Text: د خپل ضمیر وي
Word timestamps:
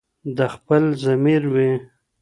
د 0.37 0.39
خپل 0.53 0.83
ضمیر 1.03 1.43
وي 1.53 1.71